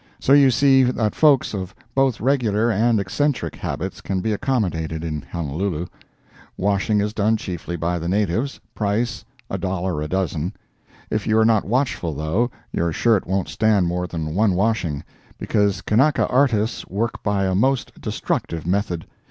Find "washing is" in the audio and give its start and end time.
6.57-7.13